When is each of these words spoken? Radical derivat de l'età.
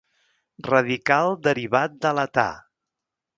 Radical 0.67 1.29
derivat 1.49 2.01
de 2.07 2.15
l'età. 2.21 2.47